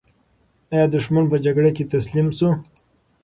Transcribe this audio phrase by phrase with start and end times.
[0.73, 2.49] ایا دښمن په جګړه کې تسلیم شو؟